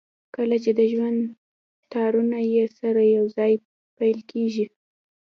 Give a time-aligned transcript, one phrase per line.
[0.35, 1.19] کله چې د ژوند
[1.93, 3.51] تارونه يې سره يو ځای
[3.97, 4.65] پييل کېږي.